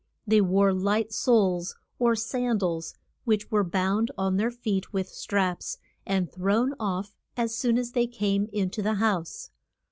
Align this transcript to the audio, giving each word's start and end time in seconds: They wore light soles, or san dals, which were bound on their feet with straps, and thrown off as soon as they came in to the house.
They 0.25 0.41
wore 0.41 0.73
light 0.73 1.13
soles, 1.13 1.75
or 1.99 2.15
san 2.15 2.57
dals, 2.57 2.95
which 3.23 3.51
were 3.51 3.63
bound 3.63 4.09
on 4.17 4.37
their 4.37 4.49
feet 4.49 4.91
with 4.91 5.07
straps, 5.09 5.77
and 6.07 6.27
thrown 6.31 6.73
off 6.79 7.13
as 7.37 7.55
soon 7.55 7.77
as 7.77 7.91
they 7.91 8.07
came 8.07 8.47
in 8.51 8.71
to 8.71 8.81
the 8.81 8.95
house. 8.95 9.51